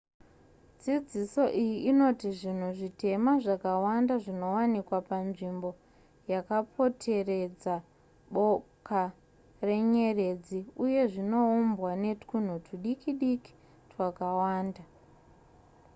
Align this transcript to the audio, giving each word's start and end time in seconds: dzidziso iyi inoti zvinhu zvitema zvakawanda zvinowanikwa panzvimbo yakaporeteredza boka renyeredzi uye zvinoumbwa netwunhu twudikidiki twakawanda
dzidziso 0.81 1.43
iyi 1.61 1.77
inoti 1.91 2.27
zvinhu 2.39 2.69
zvitema 2.77 3.31
zvakawanda 3.43 4.13
zvinowanikwa 4.23 4.97
panzvimbo 5.09 5.69
yakaporeteredza 6.31 7.75
boka 8.33 9.03
renyeredzi 9.67 10.59
uye 10.83 11.01
zvinoumbwa 11.13 11.89
netwunhu 12.03 12.55
twudikidiki 12.65 13.51
twakawanda 13.91 14.83